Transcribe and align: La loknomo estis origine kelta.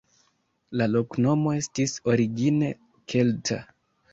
La 0.81 0.87
loknomo 0.93 1.53
estis 1.59 1.93
origine 2.15 2.73
kelta. 3.15 3.61